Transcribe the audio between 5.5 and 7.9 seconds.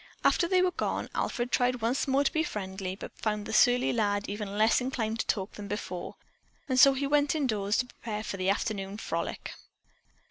than before, and so he went indoors to